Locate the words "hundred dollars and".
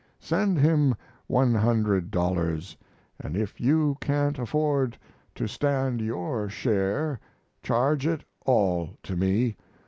1.53-3.37